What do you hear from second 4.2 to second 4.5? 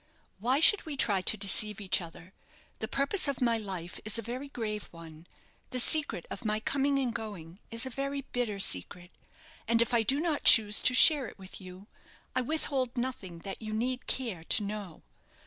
very